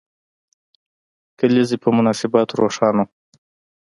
کلیزې 1.39 1.77
په 1.83 1.89
مناسبت 1.97 2.47
روښانه 2.59 3.03
وو. 3.07 3.13